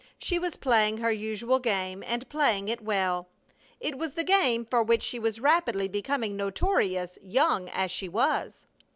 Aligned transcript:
She 0.17 0.39
was 0.39 0.55
playing 0.57 0.97
her 0.97 1.11
usual 1.11 1.59
game 1.59 2.03
and 2.07 2.27
playing 2.27 2.69
it 2.69 2.81
well. 2.81 3.27
It 3.79 3.99
was 3.99 4.13
the 4.13 4.23
game 4.23 4.65
for 4.65 4.81
which 4.81 5.03
she 5.03 5.19
was 5.19 5.39
rapidly 5.39 5.87
becoming 5.87 6.35
notorious, 6.35 7.19
young 7.21 7.69
as 7.69 7.91
she 7.91 8.09
was. 8.09 8.65